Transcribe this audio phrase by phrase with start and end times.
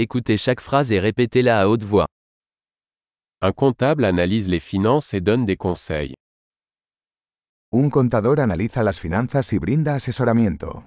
[0.00, 2.06] Écoutez chaque phrase et répétez-la à haute voix.
[3.40, 6.14] Un comptable analyse les finances et donne des conseils.
[7.72, 10.84] Un contador analiza las finanzas y brinda asesoramiento.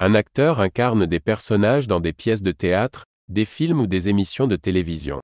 [0.00, 4.48] Un acteur incarne des personnages dans des pièces de théâtre, des films ou des émissions
[4.48, 5.20] de télévision.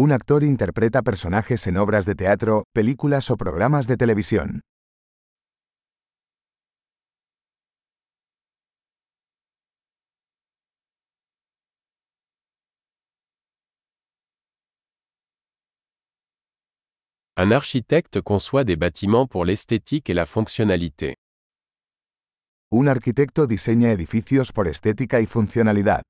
[0.00, 4.60] Un actor interpreta personajes en obras de teatro, películas o programas de televisión.
[17.36, 21.16] Un architecte conçoit des bâtiments pour l'esthétique et la fonctionnalité.
[22.70, 26.02] Un arquitecto diseña edificios por estética y funcionalidad.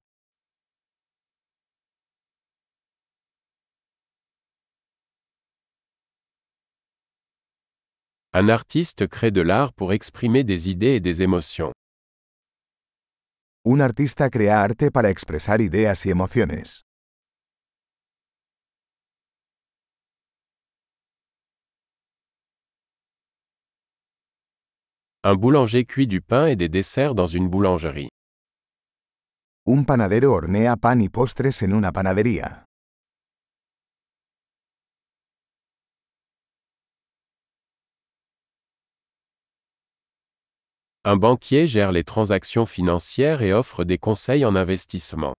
[8.41, 11.73] Un artiste crée de l'art pour exprimer des idées et des émotions.
[13.65, 16.85] Un artista crea arte para expresar ideas y emociones.
[25.25, 28.09] Un boulanger cuit du pain et des desserts dans une boulangerie.
[29.67, 32.68] Un panadero hornea pan y postres en una panadería.
[41.11, 45.33] Un banquier gère les transactions financières et offre des conseils en investissement.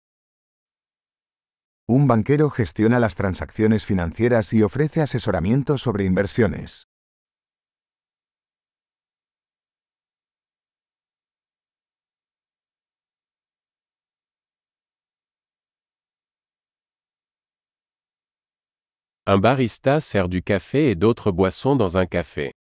[1.87, 6.85] Un banquero gestiona las transacciones financieras y ofrece asesoramiento sobre inversiones.
[19.27, 22.58] Un barista sert du café et d'autres boissons dans un café.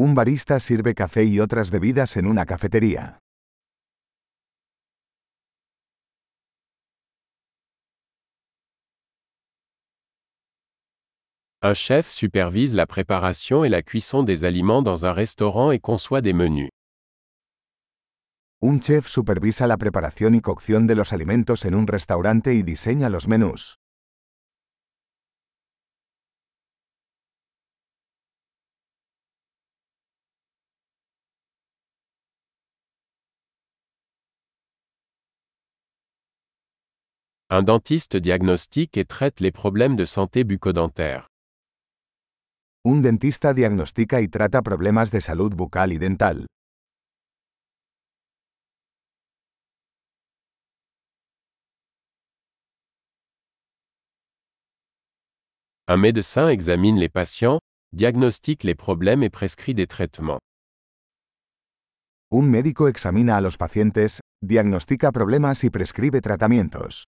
[0.00, 3.18] Un barista sirve café y otras bebidas en una cafetería.
[11.64, 16.20] Un chef supervise la préparation et la cuisson des aliments dans un restaurant et conçoit
[16.20, 16.70] des menus.
[18.62, 23.08] Un chef supervisa la preparación y cocción de los alimentos en un restaurante y diseña
[23.08, 23.77] los menús.
[37.50, 41.28] Un dentiste diagnostique et traite les problèmes de santé bucco-dentaire.
[42.84, 46.44] Un dentista diagnostica y trata problemas de salud bucal y dental.
[55.86, 57.60] Un médecin examine les patients,
[57.94, 60.40] diagnostique les problèmes et prescrit des traitements.
[62.30, 67.06] Un médico examina a los pacientes, diagnostica problemas y prescribe tratamientos.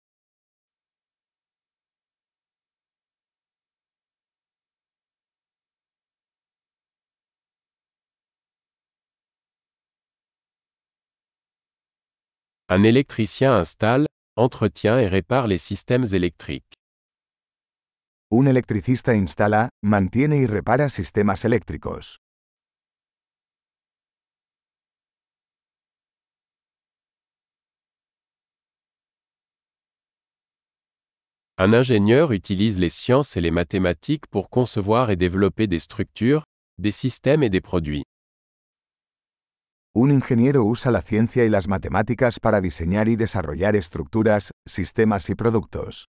[12.67, 16.73] Un électricien installe, entretient et répare les systèmes électriques.
[18.31, 22.17] Un electricista instala, mantiene y repara sistemas eléctricos.
[31.59, 36.43] Un ingénieur utilise les sciences et les mathématiques pour concevoir et développer des structures,
[36.79, 38.05] des systèmes et des produits.
[39.97, 45.35] Un ingeniero usa la ciencia y las matemáticas para diseñar y desarrollar estructuras, sistemas y
[45.35, 46.09] productos.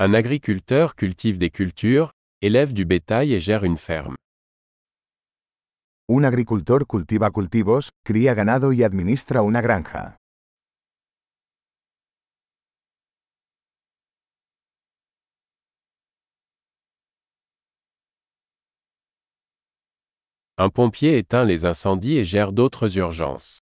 [0.00, 2.10] Un agriculteur cultive des cultures,
[2.40, 4.16] élève du bétail et gère une ferme.
[6.12, 10.16] Un agricultor cultiva cultivos, cría ganado y administra una granja.
[20.58, 23.60] Un pompier éteint les incendies et gère d'autres urgences.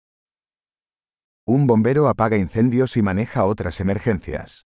[1.46, 4.64] Un bombero apaga incendios y maneja otras emergencias.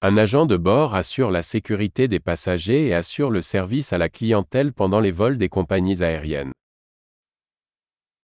[0.00, 4.08] Un agent de bord assure la sécurité des passagers et assure le service à la
[4.08, 6.52] clientèle pendant les vols des compagnies aériennes.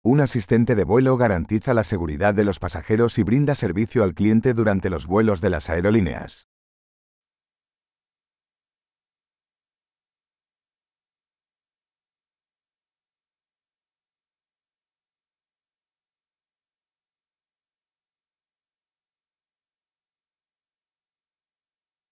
[0.04, 4.54] Un asistente de vuelo garantiza la seguridad de los pasajeros y brinda servicio al cliente
[4.54, 6.46] durante los vuelos de las aerolíneas.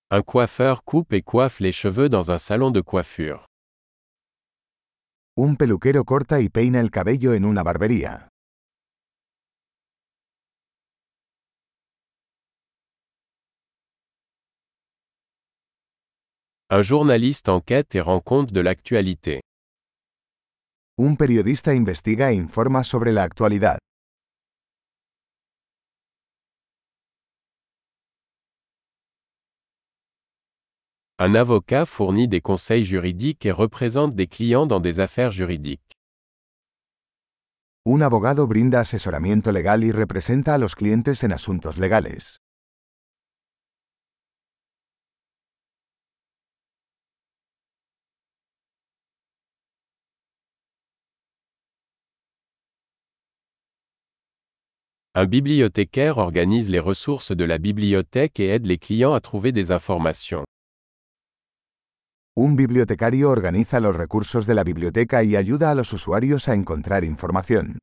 [0.08, 3.44] Un coiffeur coupe et coiffe les cheveux dans un salon de coiffure.
[5.36, 8.28] Un peluquero corta y peina el cabello en una barbería.
[16.70, 19.40] Un journaliste enquête et rend compte de l'actualité.
[20.98, 23.78] Un periodista investiga e informa sobre la actualidad.
[31.18, 35.96] Un avocat fournit des conseils juridiques et représente des clients dans des affaires juridiques.
[37.86, 42.38] Un abogado brinda asesoramiento legal y representa a los clientes en asuntos legales.
[55.14, 59.72] Un bibliothécaire organise les ressources de la bibliothèque et aide les clients à trouver des
[59.72, 60.44] informations.
[62.38, 67.02] Un bibliotecario organiza los recursos de la biblioteca y ayuda a los usuarios a encontrar
[67.02, 67.78] información.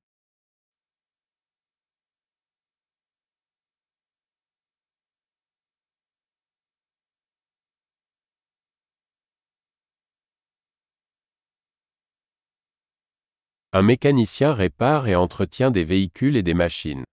[13.73, 17.05] Un mécanicien répare et entretient des véhicules et des machines.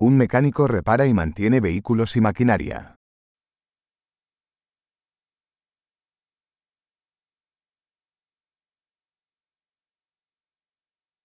[0.00, 2.96] Un mecánico repara y mantiene vehículos y maquinaria.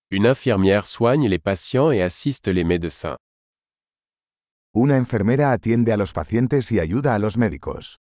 [0.09, 3.17] Une infirmière soigne les patients et assiste les médecins.
[4.73, 7.97] Una enfermera atiende a los pacientes y ayuda a los médicos.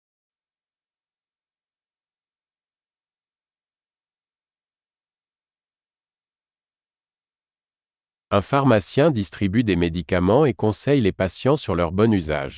[8.30, 12.56] Un pharmacien distribue des médicaments et conseille les patients sur leur bon usage.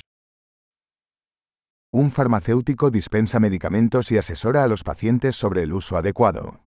[1.91, 6.63] Un farmacéutico dispensa medicamentos y asesora a los pacientes sobre el uso adecuado.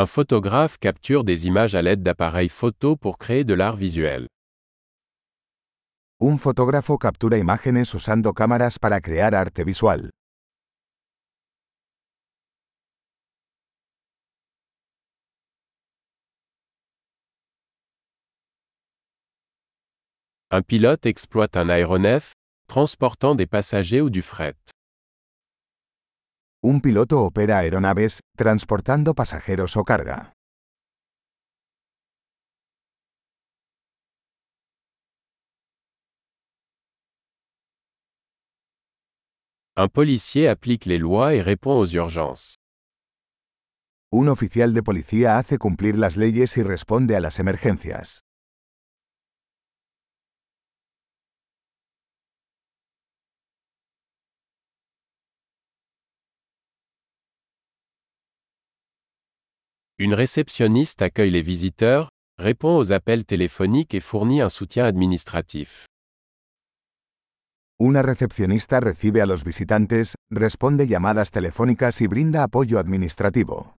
[0.00, 4.28] Un photographe capture des images à l'aide d'appareils photo pour créer de l'art visuel.
[6.20, 10.10] Un fotógrafo captura imágenes usando cámaras para crear arte visual.
[20.52, 22.34] Un pilote exploite un aéronef,
[22.68, 24.77] transportant des passagers ou du fret.
[26.60, 30.32] Un piloto opera aeronaves, transportando pasajeros o carga.
[39.76, 42.56] Un policier applique les lois et répond aux urgences.
[44.10, 48.24] Un oficial de policía hace cumplir las leyes y responde a las emergencias.
[60.00, 65.86] Une réceptionniste accueille les visiteurs, répond aux appels téléphoniques et fournit un soutien administratif.
[67.80, 73.77] Una recepcionista recibe a los visitantes, responde llamadas telefónicas y brinda apoyo administrativo.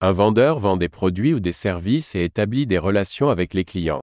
[0.00, 4.00] Un vendeur vend des produits ou des services et établit des relations avec les clients.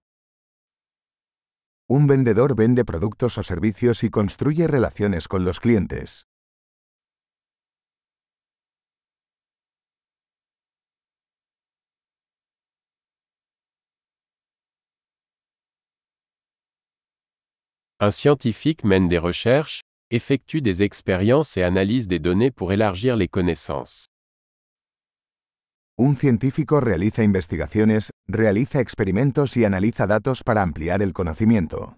[1.89, 6.25] Un vendedor vende productos o servicios y construye relaciones con los clientes.
[18.01, 19.79] Un scientifique mène des recherches,
[20.11, 24.07] effectue des expériences et analyse des données pour élargir les connaissances.
[25.97, 31.95] Un científico realiza investigaciones, realiza experimentos y analiza datos para ampliar el conocimiento.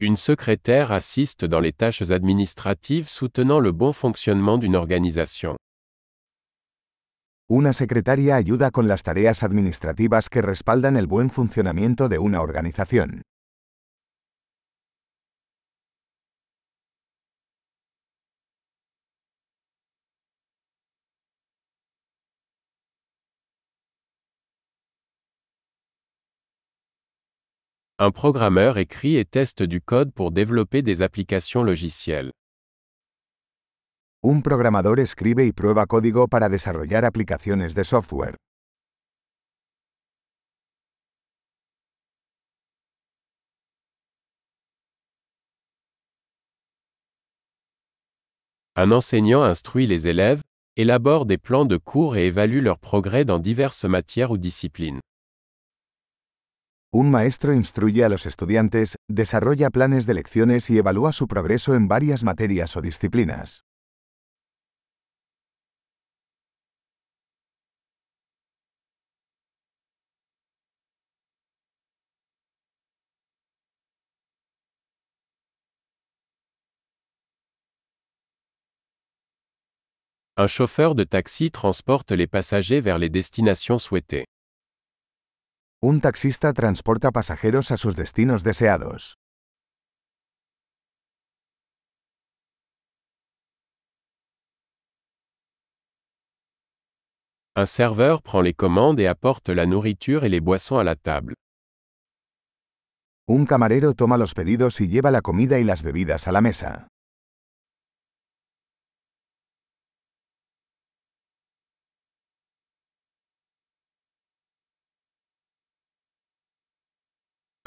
[0.00, 5.56] Une secrétaire assiste dans les tâches administratives soutenant le bon fonctionnement d'une organisation.
[7.52, 13.22] Una secretaria ayuda con las tareas administrativas que respaldan el buen funcionamiento de una organización.
[27.98, 32.30] Un programmeur écrit et teste du code pour développer des applications logicielles.
[34.22, 38.36] Un programador escribe y prueba código para desarrollar aplicaciones de software.
[48.76, 50.42] Un enseignant instruit les élèves,
[50.76, 55.00] élabore des plans de cours et évalue leur progrès dans diverses matières ou disciplines.
[56.92, 61.88] Un maestro instruye a los estudiantes, desarrolla planes de lecciones y evalúa su progreso en
[61.88, 63.62] varias materias o disciplinas.
[80.36, 84.26] Un chauffeur de taxi transporte les passagers vers les destinations souhaitées.
[85.82, 89.16] Un taxista transporta pasajeros a sus destinos deseados.
[97.56, 101.34] Un serveur prend les commandes et apporte la nourriture et les boissons à la table.
[103.28, 106.88] Un camarero toma los pedidos y lleva la comida y las bebidas a la mesa.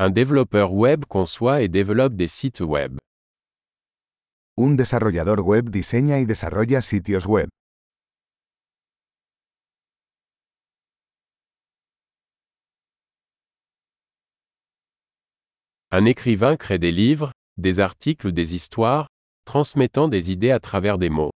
[0.06, 3.00] Un développeur web conçoit et développe des sites web.
[4.58, 7.48] Un desarrollador web diseña y desarrolla sitios web.
[15.92, 19.08] Un écrivain crée des livres, des articles ou des histoires,
[19.46, 21.32] transmettant des idées à travers des mots.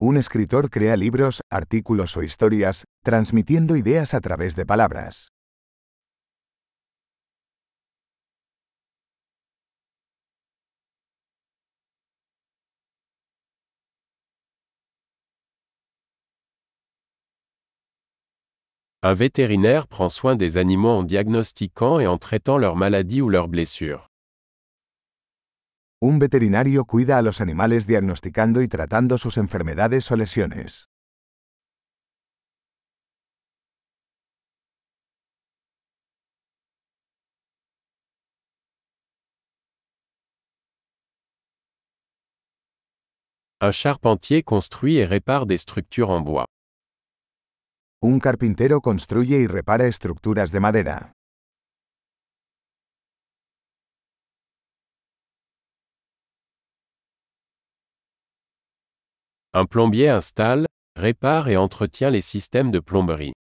[0.00, 5.28] Un escritor crea libros, artículos o historias, transmitiendo ideas a través de palabras.
[19.04, 23.48] Un vétérinaire prend soin des animaux en diagnostiquant et en traitant leurs maladies ou leurs
[23.48, 24.06] blessures.
[26.00, 30.86] Un veterinario cuida a los animales diagnosticando y tratando sus enfermedades o lesiones.
[43.60, 46.51] Un charpentier construit et répare des structures en bois.
[48.04, 51.12] Un carpintero construye y repara estructuras de madera.
[59.54, 60.66] Un plombier installe,
[60.96, 63.34] répare et entretient les systèmes de plomberie.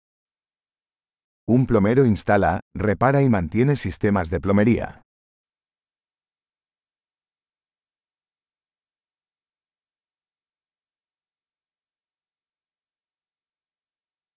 [1.48, 5.02] Un plomero instala, repara y mantiene sistemas de plomería.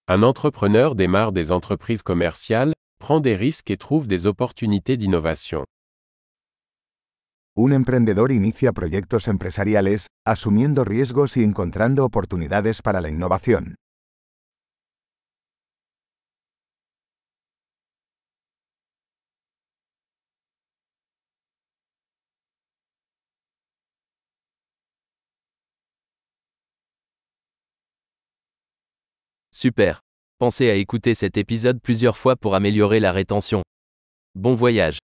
[0.09, 5.64] Un entrepreneur démarre des entreprises commerciales, prend des risques et trouve des opportunités d'innovation.
[7.56, 13.76] Un emprendedor inicia proyectos empresariales, asumiendo riesgos y encontrando oportunidades para la innovación.
[29.62, 30.02] Super.
[30.40, 33.62] Pensez à écouter cet épisode plusieurs fois pour améliorer la rétention.
[34.35, 34.99] Bon voyage.